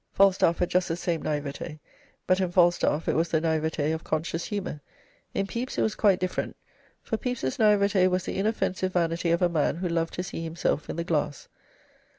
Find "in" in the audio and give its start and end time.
2.39-2.51, 5.35-5.45, 10.89-10.95